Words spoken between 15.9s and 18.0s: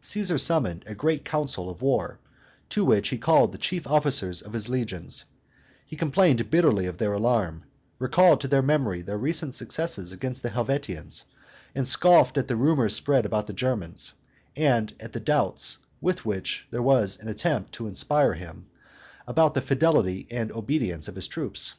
with which there was an attempt to